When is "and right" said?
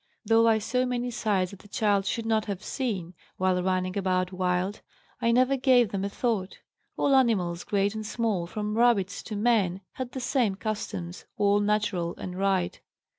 12.17-12.81